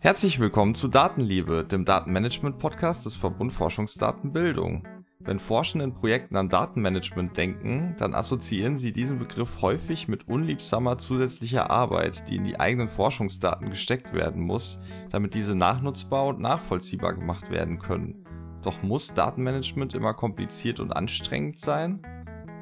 [0.00, 4.86] Herzlich willkommen zu Datenliebe, dem Datenmanagement-Podcast des Verbund Forschungsdatenbildung.
[5.20, 10.98] Wenn Forschende in Projekten an Datenmanagement denken, dann assoziieren sie diesen Begriff häufig mit unliebsamer
[10.98, 14.78] zusätzlicher Arbeit, die in die eigenen Forschungsdaten gesteckt werden muss,
[15.10, 18.24] damit diese nachnutzbar und nachvollziehbar gemacht werden können.
[18.62, 22.02] Doch muss Datenmanagement immer kompliziert und anstrengend sein?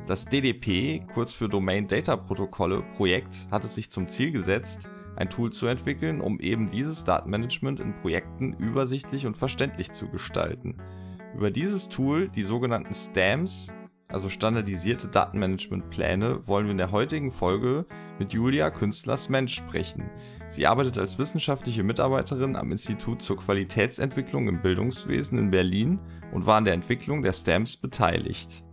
[0.06, 5.30] Das DDP, kurz für Domain Data Protokolle, Projekt hat es sich zum Ziel gesetzt, ein
[5.30, 10.76] Tool zu entwickeln, um eben dieses Datenmanagement in Projekten übersichtlich und verständlich zu gestalten.
[11.34, 13.68] Über dieses Tool, die sogenannten STAMs,
[14.08, 17.86] also standardisierte Datenmanagementpläne, wollen wir in der heutigen Folge
[18.18, 20.10] mit Julia Künstler-Mensch sprechen.
[20.50, 25.98] Sie arbeitet als wissenschaftliche Mitarbeiterin am Institut zur Qualitätsentwicklung im Bildungswesen in Berlin
[26.32, 28.63] und war an der Entwicklung der STAMs beteiligt.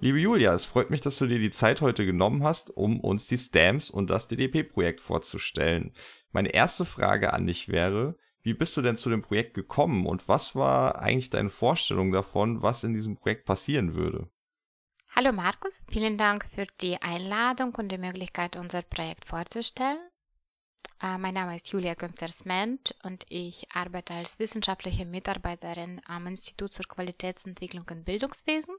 [0.00, 3.26] Liebe Julia, es freut mich, dass du dir die Zeit heute genommen hast, um uns
[3.26, 5.92] die Stamps und das DDP-Projekt vorzustellen.
[6.32, 10.28] Meine erste Frage an dich wäre, wie bist du denn zu dem Projekt gekommen und
[10.28, 14.28] was war eigentlich deine Vorstellung davon, was in diesem Projekt passieren würde?
[15.16, 19.98] Hallo Markus, vielen Dank für die Einladung und die Möglichkeit, unser Projekt vorzustellen.
[21.00, 26.84] Äh, mein Name ist Julia Künstler-Sment und ich arbeite als wissenschaftliche Mitarbeiterin am Institut zur
[26.86, 28.74] Qualitätsentwicklung im Bildungswesen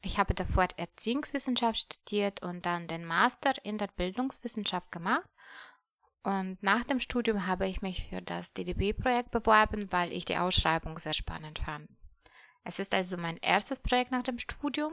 [0.00, 5.28] ich habe davor Erziehungswissenschaft studiert und dann den Master in der Bildungswissenschaft gemacht.
[6.22, 10.98] Und nach dem Studium habe ich mich für das DDB-Projekt beworben, weil ich die Ausschreibung
[10.98, 11.88] sehr spannend fand.
[12.64, 14.92] Es ist also mein erstes Projekt nach dem Studium,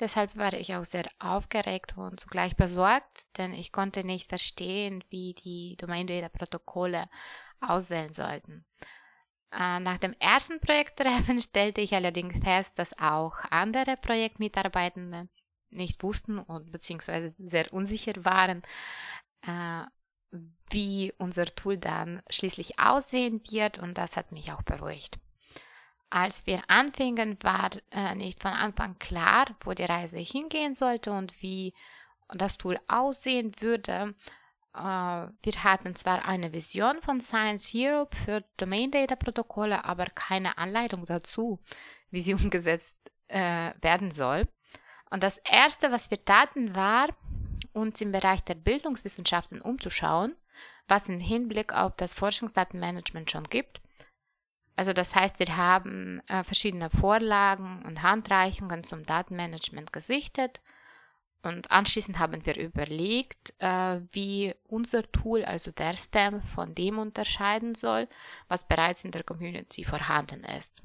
[0.00, 5.34] deshalb war ich auch sehr aufgeregt und zugleich besorgt, denn ich konnte nicht verstehen, wie
[5.34, 7.08] die Domain-Data-Protokolle
[7.60, 8.64] aussehen sollten.
[9.52, 15.28] Äh, nach dem ersten Projekttreffen stellte ich allerdings fest, dass auch andere Projektmitarbeitende
[15.70, 18.62] nicht wussten und beziehungsweise sehr unsicher waren,
[19.42, 19.84] äh,
[20.70, 25.18] wie unser Tool dann schließlich aussehen wird und das hat mich auch beruhigt.
[26.08, 31.40] Als wir anfingen, war äh, nicht von Anfang klar, wo die Reise hingehen sollte und
[31.42, 31.74] wie
[32.28, 34.14] das Tool aussehen würde.
[34.74, 40.58] Äh, wir hatten zwar eine Vision von Science Europe für Domain Data Protokolle, aber keine
[40.58, 41.60] Anleitung dazu,
[42.10, 42.96] wie sie umgesetzt
[43.28, 44.48] äh, werden soll.
[45.10, 47.08] Und das erste, was wir taten, war,
[47.72, 50.34] uns im Bereich der Bildungswissenschaften umzuschauen,
[50.88, 53.80] was im Hinblick auf das Forschungsdatenmanagement schon gibt.
[54.74, 60.60] Also das heißt, wir haben äh, verschiedene Vorlagen und Handreichungen zum Datenmanagement gesichtet
[61.42, 67.74] und anschließend haben wir überlegt, äh, wie unser Tool, also der STEM, von dem unterscheiden
[67.74, 68.08] soll,
[68.48, 70.82] was bereits in der Community vorhanden ist.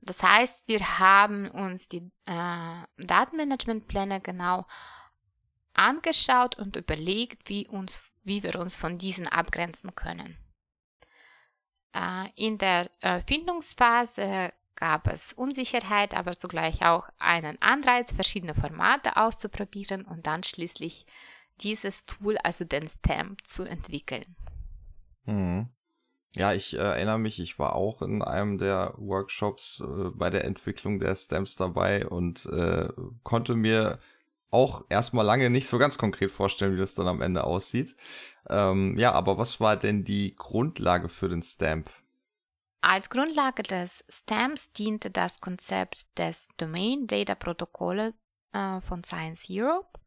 [0.00, 4.66] Das heißt, wir haben uns die äh, Datenmanagementpläne genau
[5.74, 10.38] angeschaut und überlegt, wie, uns, wie wir uns von diesen abgrenzen können.
[11.92, 19.16] Äh, in der äh, Findungsphase gab es Unsicherheit, aber zugleich auch einen Anreiz, verschiedene Formate
[19.16, 21.06] auszuprobieren und dann schließlich
[21.60, 24.36] dieses Tool, also den Stamp, zu entwickeln.
[25.24, 25.68] Mhm.
[26.34, 30.44] Ja, ich äh, erinnere mich, ich war auch in einem der Workshops äh, bei der
[30.44, 32.88] Entwicklung der Stamps dabei und äh,
[33.22, 33.98] konnte mir
[34.50, 37.96] auch erstmal lange nicht so ganz konkret vorstellen, wie das dann am Ende aussieht.
[38.48, 41.90] Ähm, ja, aber was war denn die Grundlage für den Stamp?
[42.80, 48.14] Als Grundlage des STAMPs diente das Konzept des Domain Data Protokolle
[48.52, 49.98] äh, von Science Europe.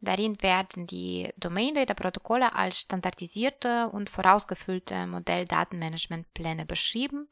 [0.00, 7.28] Darin werden die Domain Data Protokolle als standardisierte und vorausgefüllte Modelldatenmanagementpläne beschrieben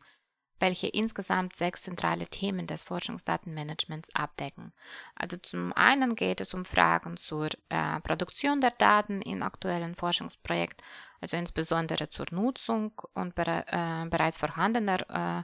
[0.58, 4.72] welche insgesamt sechs zentrale Themen des Forschungsdatenmanagements abdecken.
[5.14, 10.82] Also zum einen geht es um Fragen zur äh, Produktion der Daten im aktuellen Forschungsprojekt,
[11.20, 15.42] also insbesondere zur Nutzung und bere äh, bereits vorhandener äh,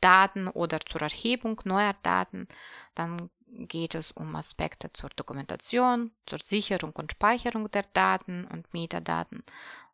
[0.00, 2.48] Daten oder zur Erhebung neuer Daten.
[2.94, 9.44] Dann geht es um Aspekte zur Dokumentation, zur Sicherung und Speicherung der Daten und Metadaten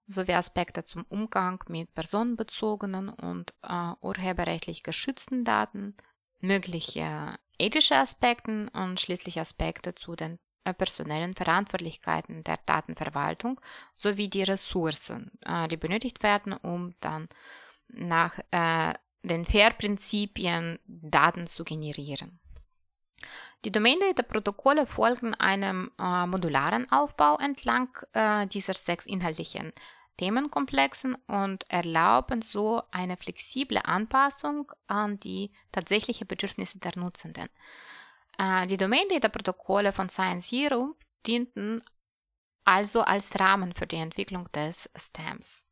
[0.08, 5.96] sowie Aspekte zum Umgang mit personenbezogenen und äh, urheberrechtlich geschützten Daten,
[6.40, 10.38] mögliche ethische Aspekte und schließlich Aspekte zu den äh,
[10.72, 13.60] personellen Verantwortlichkeiten der Datenverwaltung
[13.94, 17.28] sowie die Ressourcen, äh, die benötigt werden, um dann
[17.88, 22.38] nach äh, den FAIR-Prinzipien Daten zu generieren.
[23.64, 29.72] Die Domain Data Protokolle folgen einem äh, modularen Aufbau entlang äh, dieser sechs inhaltlichen
[30.18, 37.48] Themenkomplexen und erlauben so eine flexible Anpassung an die tatsächlichen Bedürfnisse der Nutzenden.
[38.38, 40.94] Äh, die Domain Data Protokolle von Science Hero
[41.26, 41.82] dienten
[42.64, 45.66] also als Rahmen für die Entwicklung des STEMs.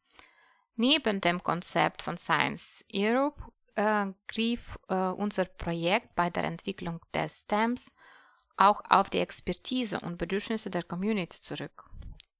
[0.75, 3.41] Neben dem Konzept von Science Europe
[3.77, 7.93] äh, griff äh, unser Projekt bei der Entwicklung des STEMs
[8.57, 11.91] auch auf die Expertise und Bedürfnisse der Community zurück.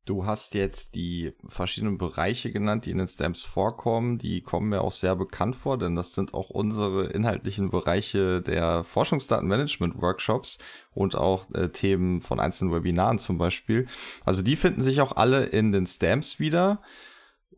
[0.07, 4.19] Du hast jetzt die verschiedenen Bereiche genannt, die in den Stamps vorkommen.
[4.19, 8.85] Die kommen mir auch sehr bekannt vor, denn das sind auch unsere inhaltlichen Bereiche der
[8.85, 10.59] Forschungsdatenmanagement-Workshops
[10.95, 13.89] und auch äh, Themen von einzelnen Webinaren zum Beispiel.
[14.25, 16.81] Also die finden sich auch alle in den Stamps wieder.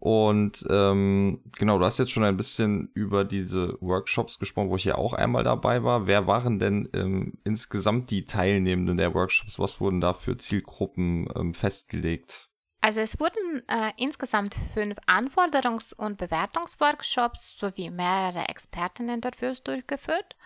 [0.00, 4.85] Und ähm, genau, du hast jetzt schon ein bisschen über diese Workshops gesprochen, wo ich
[4.85, 6.06] ja auch einmal dabei war.
[6.06, 9.59] Wer waren denn ähm, insgesamt die Teilnehmenden der Workshops?
[9.59, 12.49] Was wurden da für Zielgruppen ähm, festgelegt?
[12.81, 20.37] Also es wurden äh, insgesamt fünf Anforderungs- und Bewertungsworkshops sowie mehrere Experteninterviews durchgeführt.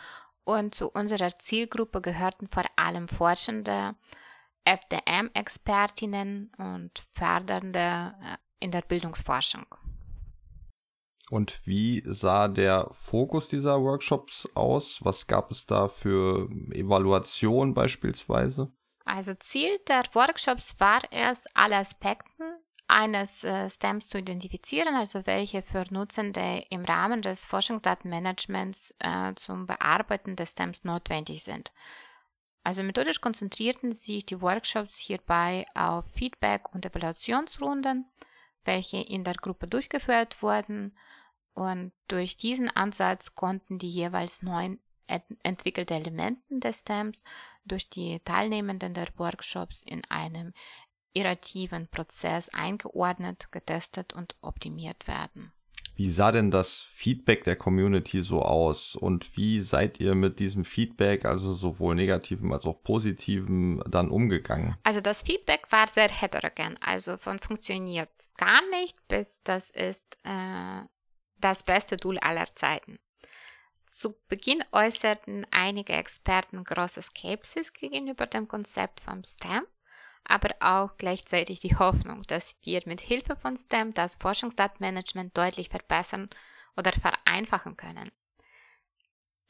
[0.45, 3.97] Und zu unserer Zielgruppe gehörten vor allem Forschende,
[4.65, 9.67] FDM-Expertinnen und fördernde äh, in der Bildungsforschung.
[11.31, 15.03] Und wie sah der Fokus dieser Workshops aus?
[15.03, 18.71] Was gab es da für Evaluation beispielsweise?
[19.05, 25.63] Also Ziel der Workshops war es, alle Aspekte eines äh, STEMs zu identifizieren, also welche
[25.63, 31.73] für Nutzende im Rahmen des Forschungsdatenmanagements äh, zum Bearbeiten des STEMs notwendig sind.
[32.65, 38.05] Also methodisch konzentrierten sich die Workshops hierbei auf Feedback- und Evaluationsrunden,
[38.65, 40.97] welche in der Gruppe durchgeführt wurden.
[41.55, 47.23] Und durch diesen Ansatz konnten die jeweils neuen ent entwickelte Elementen des STEMs
[47.65, 50.55] durch die Teilnehmenden der Workshops in einem
[51.13, 55.53] iterativen Prozess eingeordnet, getestet und optimiert werden.
[55.95, 60.65] Wie sah denn das Feedback der Community so aus und wie seid ihr mit diesem
[60.65, 64.77] Feedback, also sowohl negativem als auch positivem, dann umgegangen?
[64.85, 70.83] Also das Feedback war sehr heterogen, also von funktioniert gar nicht, bis das ist äh,
[71.39, 72.99] das beste Tool aller Zeiten.
[73.95, 79.65] Zu Beginn äußerten einige Experten große Skepsis gegenüber dem Konzept vom STEM,
[80.25, 86.31] aber auch gleichzeitig die Hoffnung, dass wir mit Hilfe von STEM das Forschungsdatenmanagement deutlich verbessern
[86.77, 88.11] oder vereinfachen können.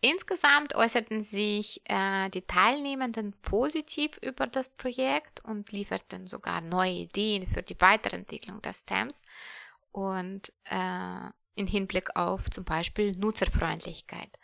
[0.05, 7.47] Insgesamt äußerten sich äh, die Teilnehmenden positiv über das Projekt und lieferten sogar neue Ideen
[7.47, 9.23] für die Weiterentwicklung des Thems
[9.93, 14.37] und äh, in Hinblick auf zum Beispiel Nutzerfreundlichkeit.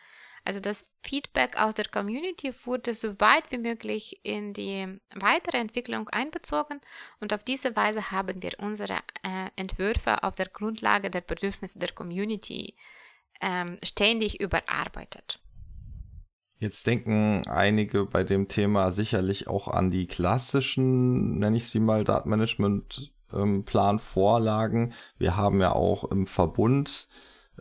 [0.44, 6.08] Also das Feedback aus der Community wurde so weit wie möglich in die weitere Entwicklung
[6.08, 6.80] einbezogen
[7.20, 11.92] und auf diese Weise haben wir unsere äh, Entwürfe auf der Grundlage der Bedürfnisse der
[11.92, 12.76] Community
[13.40, 15.40] ähm, ständig überarbeitet.
[16.60, 22.02] Jetzt denken einige bei dem Thema sicherlich auch an die klassischen, nenne ich sie mal,
[22.02, 24.82] Datenmanagement-Plan-Vorlagen.
[24.82, 27.08] Ähm, Wir haben ja auch im Verbund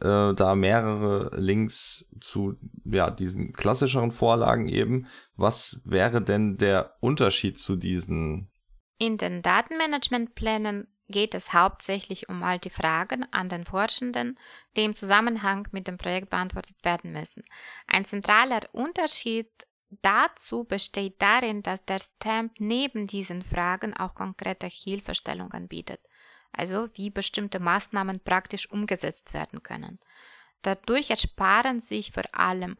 [0.01, 2.55] äh, da mehrere Links zu
[2.85, 5.07] ja, diesen klassischeren Vorlagen eben.
[5.35, 8.51] Was wäre denn der Unterschied zu diesen?
[8.97, 14.37] In den Datenmanagementplänen geht es hauptsächlich um all die Fragen an den Forschenden,
[14.75, 17.43] die im Zusammenhang mit dem Projekt beantwortet werden müssen.
[17.87, 19.49] Ein zentraler Unterschied
[20.01, 26.01] dazu besteht darin, dass der Stamp neben diesen Fragen auch konkrete Hilfestellungen bietet,
[26.51, 29.99] also wie bestimmte Maßnahmen praktisch umgesetzt werden können.
[30.61, 32.77] Dadurch ersparen sich vor allem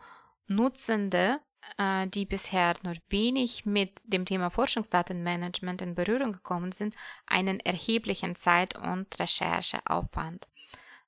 [0.48, 1.40] Nutzende
[1.78, 6.96] äh, die bisher nur wenig mit dem Thema Forschungsdatenmanagement in Berührung gekommen sind,
[7.26, 10.48] einen erheblichen Zeit- und Rechercheaufwand.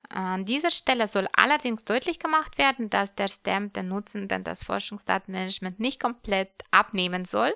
[0.10, 5.80] An dieser Stelle soll allerdings deutlich gemacht werden, dass der STEM den Nutzenden das Forschungsdatenmanagement
[5.80, 7.54] nicht komplett abnehmen soll,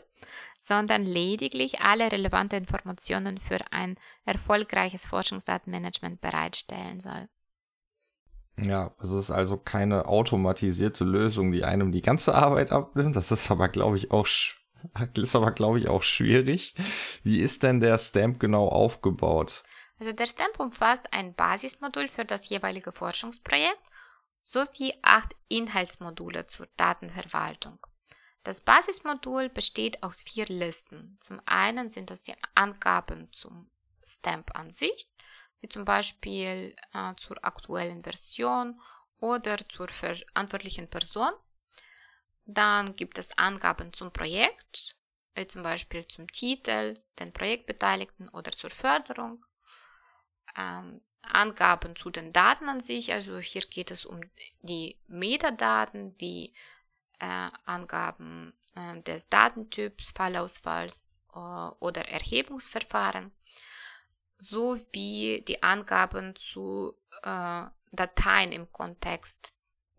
[0.64, 7.28] sondern lediglich alle relevanten Informationen für ein erfolgreiches Forschungsdatenmanagement bereitstellen soll.
[8.58, 13.16] Ja, es ist also keine automatisierte Lösung, die einem die ganze Arbeit abnimmt.
[13.16, 14.28] Das ist aber, glaube ich, auch
[15.18, 16.76] ist aber, glaube ich, auch schwierig.
[17.24, 19.64] Wie ist denn der Stamp genau aufgebaut?
[20.00, 23.80] Also der Stamp umfasst ein Basismodul für das jeweilige Forschungsprojekt
[24.44, 27.80] sowie acht Inhaltsmodule zur Datenverwaltung.
[28.44, 31.18] Das Basismodul besteht aus vier Listen.
[31.22, 33.70] Zum einen sind das die Angaben zum
[34.04, 35.08] Stamp an sich,
[35.62, 38.82] wie zum Beispiel äh, zur aktuellen Version
[39.20, 41.32] oder zur verantwortlichen Person.
[42.46, 44.98] Dann gibt es Angaben zum Projekt,
[45.36, 49.46] wie zum Beispiel zum Titel, den Projektbeteiligten oder zur Förderung.
[50.58, 54.20] Ähm, Angaben zu den Daten an sich, also hier geht es um
[54.62, 56.54] die Metadaten wie
[57.24, 63.32] äh, Angaben äh, des Datentyps, Fallausfalls äh, oder Erhebungsverfahren
[64.38, 69.54] sowie die Angaben zu äh, Dateien im Kontext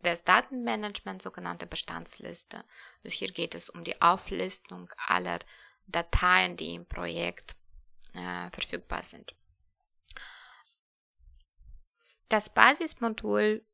[0.05, 2.63] des Datenmanagements, sogenannte Bestandsliste.
[3.03, 5.39] Also hier geht es um die Auflistung aller
[5.87, 7.57] Dateien, die im Projekt
[8.13, 9.35] äh, verfügbar sind.
[12.29, 13.65] Das Basismodul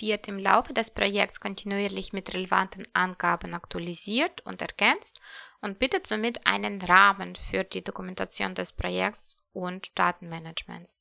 [0.00, 5.20] wird im Laufe des Projekts kontinuierlich mit relevanten Angaben aktualisiert und ergänzt
[5.60, 10.98] und bietet somit einen Rahmen für die Dokumentation des Projekts und Datenmanagements.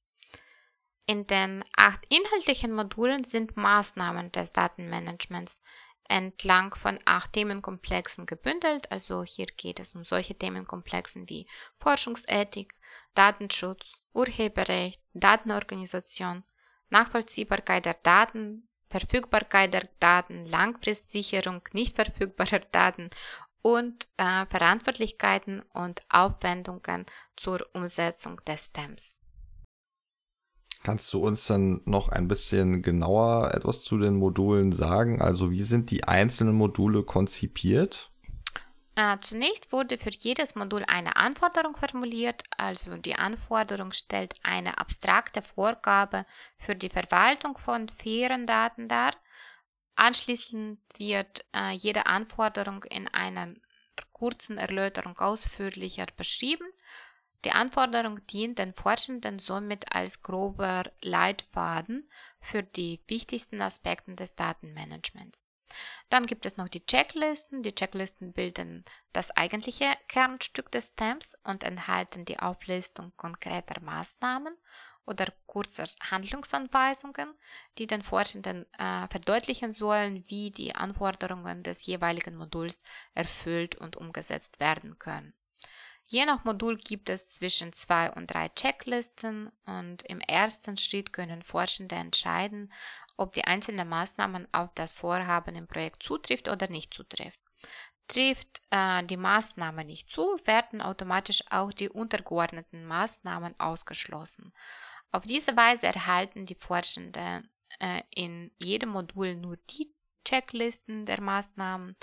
[1.06, 5.62] In den acht inhaltlichen Modulen sind Maßnahmen des Datenmanagements
[6.10, 8.92] entlang von acht Themenkomplexen gebündelt.
[8.92, 11.48] Also hier geht es um solche Themenkomplexen wie
[11.80, 12.74] Forschungsethik,
[13.14, 16.44] Datenschutz, Urheberrecht, Datenorganisation,
[16.90, 23.10] Nachvollziehbarkeit der Daten, Verfügbarkeit der Daten, Langfristsicherung nicht verfügbarer Daten
[23.62, 29.18] und äh, Verantwortlichkeiten und Aufwendungen zur Umsetzung des STEMs.
[30.84, 35.22] Kannst du uns dann noch ein bisschen genauer etwas zu den Modulen sagen?
[35.22, 38.12] Also wie sind die einzelnen Module konzipiert?
[38.98, 45.44] Äh, zunächst wurde für jedes Modul eine Anforderung formuliert, also die Anforderung stellt eine abstrakte
[45.44, 46.26] Vorgabe
[46.58, 49.16] für die Verwaltung von fairen Daten dar.
[49.96, 53.54] Anschließend wird äh, jede Anforderung in einer
[54.14, 56.68] kurzen Erläuterung ausführlicher beschrieben.
[57.46, 62.10] Die Anforderung dient den Forschenden somit als grober Leitfaden
[62.42, 65.47] für die wichtigsten Aspekte des Datenmanagements.
[66.10, 67.64] Dann gibt es noch die Checklisten.
[67.64, 74.56] Die Checklisten bilden das eigentliche Kernstück des STEMs und enthalten die Auflistung konkreter Maßnahmen
[75.06, 77.34] oder kurzer Handlungsanweisungen,
[77.78, 82.84] die den Forschenden äh, verdeutlichen sollen, wie die Anforderungen des jeweiligen Moduls
[83.14, 85.34] erfüllt und umgesetzt werden können.
[86.10, 91.44] Je nach Modul gibt es zwischen zwei und drei Checklisten und im ersten Schritt können
[91.44, 92.72] Forschende entscheiden,
[93.18, 97.40] ob die einzelnen Maßnahmen auf das Vorhaben im Projekt zutrifft oder nicht zutrifft.
[98.08, 104.54] Trifft äh, die Maßnahme nicht zu, werden automatisch auch die untergeordneten Maßnahmen ausgeschlossen.
[105.12, 109.94] Auf diese Weise erhalten die Forschenden äh, in jedem Modul nur die
[110.26, 111.96] Checklisten der Maßnahmen,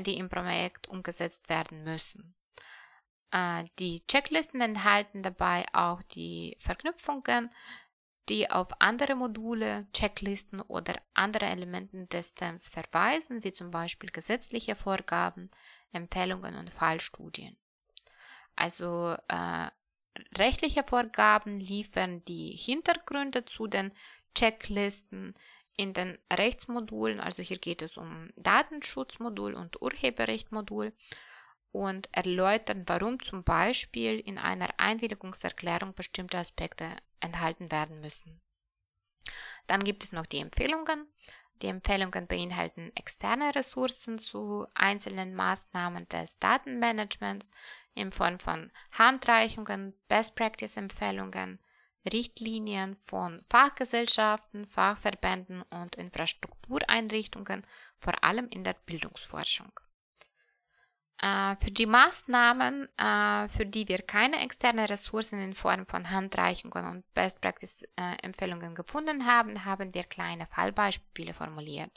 [0.00, 2.34] die im Projekt umgesetzt werden müssen.
[3.30, 7.50] Äh, die Checklisten enthalten dabei auch die Verknüpfungen,
[8.28, 14.76] die auf andere Module, Checklisten oder andere Elemente des Systems verweisen, wie zum Beispiel gesetzliche
[14.76, 15.50] Vorgaben,
[15.92, 17.56] Empfehlungen und Fallstudien.
[18.56, 19.68] Also äh,
[20.36, 23.92] Rechtliche Vorgaben liefern die Hintergründe zu den
[24.34, 25.34] Checklisten
[25.76, 30.92] in den Rechtsmodulen, also hier geht es um Datenschutzmodul und Urheberrechtmodul
[31.70, 38.40] und erläutern, warum zum Beispiel in einer Einwilligungserklärung bestimmte Aspekte enthalten werden müssen.
[39.66, 41.06] Dann gibt es noch die Empfehlungen.
[41.62, 47.48] Die Empfehlungen beinhalten externe Ressourcen zu einzelnen Maßnahmen des Datenmanagements
[47.94, 51.58] in Form von Handreichungen, Best Practice Empfehlungen,
[52.10, 57.66] Richtlinien von Fachgesellschaften, Fachverbänden und Infrastruktureinrichtungen,
[57.98, 59.72] vor allem in der Bildungsforschung.
[61.20, 66.86] Äh, für die Maßnahmen, äh, für die wir keine externen Ressourcen in Form von Handreichungen
[66.86, 71.90] und Best Practice äh, Empfehlungen gefunden haben, haben wir kleine Fallbeispiele formuliert.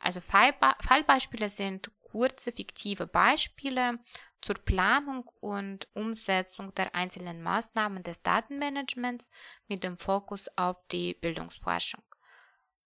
[0.00, 4.00] Also Fallbeispiele sind kurze fiktive Beispiele
[4.40, 9.30] zur Planung und Umsetzung der einzelnen Maßnahmen des Datenmanagements
[9.68, 12.02] mit dem Fokus auf die Bildungsforschung.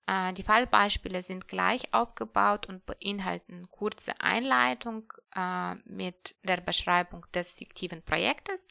[0.07, 7.57] Äh, die Fallbeispiele sind gleich aufgebaut und beinhalten kurze Einleitung äh, mit der Beschreibung des
[7.57, 8.67] fiktiven Projektes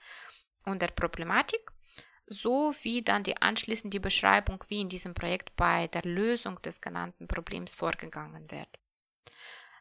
[0.66, 1.72] und der Problematik
[2.28, 7.76] sowie dann die anschließende Beschreibung, wie in diesem Projekt bei der Lösung des genannten Problems
[7.76, 8.70] vorgegangen wird.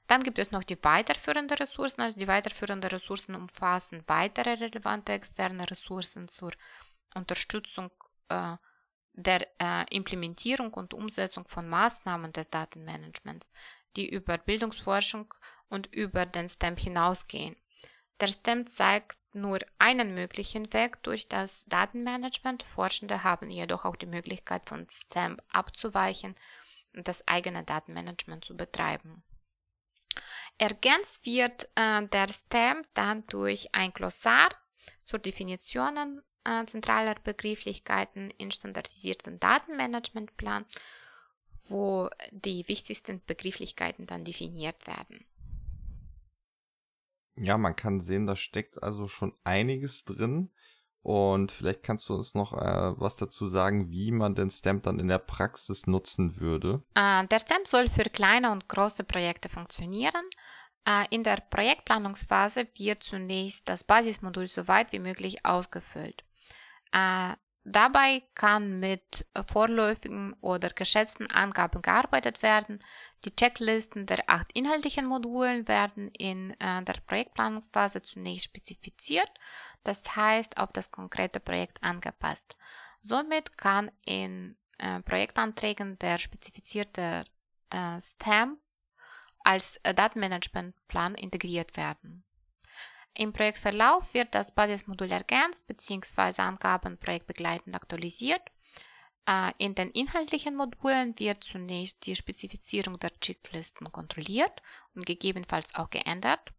[0.09, 2.01] Dann gibt es noch die weiterführenden Ressourcen.
[2.01, 6.53] Also die weiterführenden Ressourcen umfassen weitere relevante externe Ressourcen zur
[7.15, 7.91] Unterstützung
[8.29, 8.57] äh,
[9.15, 13.53] der äh, Implementierung und Umsetzung von Maßnahmen des Datenmanagements,
[13.97, 15.33] die über Bildungsforschung
[15.69, 17.57] und über den STEM hinausgehen.
[18.21, 22.63] Der STEM zeigt nur einen möglichen Weg durch das Datenmanagement.
[22.63, 26.35] Forschende haben jedoch auch die Möglichkeit, von STEM abzuweichen
[26.95, 29.25] und das eigene Datenmanagement zu betreiben.
[30.59, 34.51] Ergänzt wird äh, der STEM dann durch ein Glossar
[35.05, 40.65] zur Definitionen äh, zentraler Begrifflichkeiten in standardisierten Datenmanagementplan,
[41.69, 45.25] wo die wichtigsten Begrifflichkeiten dann definiert werden.
[47.37, 50.51] Ja, man kann sehen, da steckt also schon einiges drin.
[51.03, 55.01] Und vielleicht kannst du uns noch äh, was dazu sagen, wie man den Stamp dann
[55.01, 56.83] in der Praxis nutzen würde.
[56.95, 60.25] Äh, der Stamp soll für kleine und große Projekte funktionieren.
[60.87, 66.25] Äh, in der Projektplanungsphase wird zunächst das Basismodul so weit wie möglich ausgefüllt.
[66.93, 67.35] Äh,
[67.65, 72.83] dabei kann mit vorläufigen oder geschätzten Angaben gearbeitet werden.
[73.25, 79.31] Die Checklisten der acht inhaltlichen Modulen werden in äh, der Projektplanungsphase zunächst spezifiziert,
[79.85, 82.57] das heißt auf das konkrete Projekt angepasst.
[83.01, 87.25] Somit kann in äh, Projektanträgen der spezifizierte
[87.71, 88.61] äh, Stamp
[89.45, 92.25] als äh, Datenmanagementplan integriert werden.
[93.15, 96.41] Im Projektverlauf wird das Basismodul ergänzt bzw.
[96.41, 98.43] Angaben projektbegleitend aktualisiert.
[99.27, 104.63] Äh, in den inhaltlichen Modulen wird zunächst die Spezifizierung der Checklisten kontrolliert
[104.95, 106.53] und gegebenenfalls auch geändert.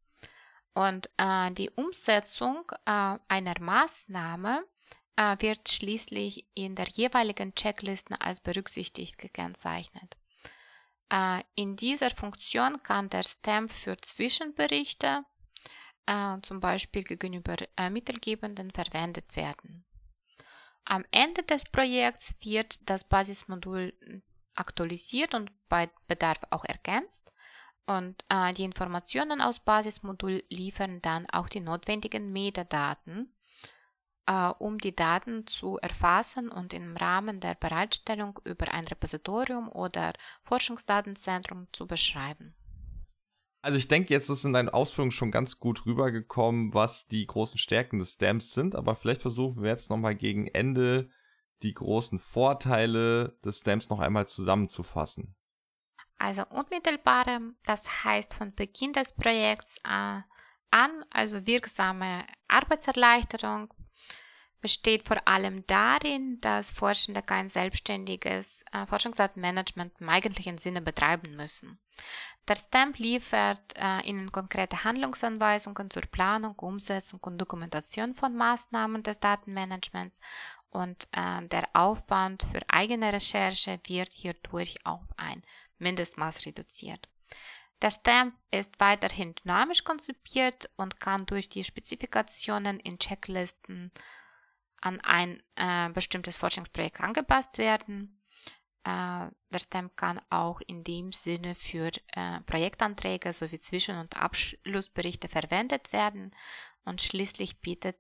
[0.73, 4.63] Und äh, die Umsetzung äh, einer Maßnahme
[5.37, 10.17] wird schließlich in der jeweiligen Checkliste als berücksichtigt gekennzeichnet.
[11.53, 15.23] In dieser Funktion kann der Stamp für Zwischenberichte,
[16.05, 19.85] äh, zum Beispiel gegenüber äh, Mittelgebenden, verwendet werden.
[20.85, 23.93] Am Ende des Projekts wird das Basismodul
[24.55, 27.31] aktualisiert und bei Bedarf auch ergänzt.
[27.85, 33.33] Und äh, die Informationen aus Basismodul liefern dann auch die notwendigen Metadaten,
[34.25, 40.13] äh, um die Daten zu erfassen und im Rahmen der Bereitstellung über ein Repositorium oder
[40.43, 42.55] Forschungsdatenzentrum zu beschreiben.
[43.63, 47.57] Also ich denke, jetzt ist in deinen Ausführungen schon ganz gut rübergekommen, was die großen
[47.57, 51.09] Stärken des Stamps sind, aber vielleicht versuchen wir jetzt nochmal gegen Ende
[51.61, 55.37] die großen Vorteile des Stamps noch einmal zusammenzufassen.
[56.17, 60.19] Also unmittelbare, das heißt von Beginn des Projekts äh,
[60.71, 63.73] an, also wirksame Arbeitserleichterung,
[64.59, 71.79] besteht vor allem darin, dass Forschende kein selbstständiges äh, Forschungsdatenmanagement im eigentlichen Sinne betreiben müssen.
[72.47, 79.19] Der STAMP liefert äh, Ihnen konkrete Handlungsanweisungen zur Planung, Umsetzung und Dokumentation von Maßnahmen des
[79.19, 80.19] Datenmanagements
[80.69, 85.41] und äh, der Aufwand für eigene Recherche wird hierdurch auf ein
[85.77, 87.07] Mindestmaß reduziert.
[87.81, 93.91] Der Stamp ist weiterhin dynamisch konzipiert und kann durch die Spezifikationen in Checklisten
[94.81, 98.19] an ein äh, bestimmtes Forschungsprojekt angepasst werden.
[98.83, 105.29] Äh, der STEM kann auch in dem Sinne für äh, Projektanträge sowie Zwischen- und Abschlussberichte
[105.29, 106.35] verwendet werden
[106.83, 107.97] und schließlich bietet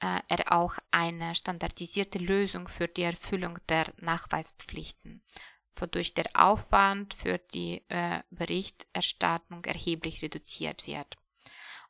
[0.00, 5.22] äh, er auch eine standardisierte Lösung für die Erfüllung der Nachweispflichten,
[5.74, 11.16] wodurch der Aufwand für die äh, Berichterstattung erheblich reduziert wird.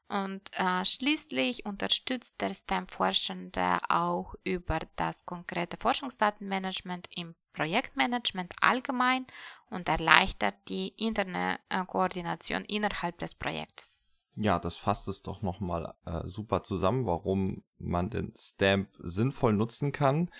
[0.08, 9.26] Und äh, schließlich unterstützt der STEM-Forschende auch über das konkrete Forschungsdatenmanagement im Projektmanagement allgemein
[9.70, 14.00] und erleichtert die interne äh, Koordination innerhalb des Projekts.
[14.36, 19.92] Ja, das fasst es doch nochmal äh, super zusammen, warum man den Stamp sinnvoll nutzen
[19.92, 20.30] kann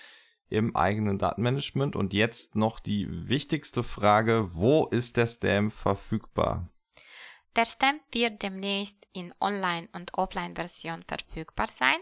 [0.49, 1.95] im eigenen Datenmanagement.
[1.95, 6.69] Und jetzt noch die wichtigste Frage, wo ist der Stamp verfügbar?
[7.57, 11.97] Der Stamp wird demnächst in Online- und Offline-Version verfügbar sein.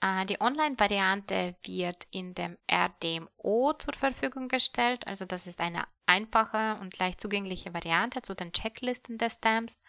[0.00, 5.04] Äh, die Online-Variante wird in dem RDMO zur Verfügung gestellt.
[5.08, 9.80] Also das ist eine einfache und leicht zugängliche Variante zu den Checklisten des Stamps.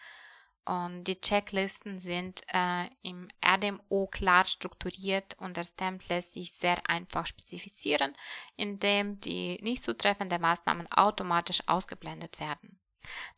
[0.64, 6.90] Und die Checklisten sind äh, im RDMO klar strukturiert und der Stamp lässt sich sehr
[6.90, 8.16] einfach spezifizieren,
[8.56, 12.79] indem die nicht zutreffenden Maßnahmen automatisch ausgeblendet werden.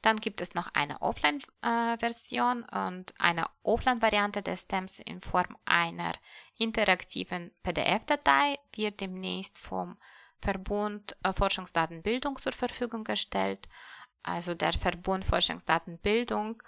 [0.03, 6.12] Dann gibt es noch eine Offline-Version und eine Offline-Variante des Stamps in Form einer
[6.57, 9.96] interaktiven PDF-Datei wird demnächst vom
[10.40, 13.68] Verbund äh, Forschungsdatenbildung zur Verfügung gestellt.
[14.22, 16.62] Also der Verbund Forschungsdatenbildung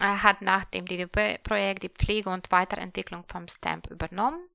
[0.00, 4.48] äh, hat nach dem DDB-Projekt die Pflege und Weiterentwicklung vom Stamp übernommen.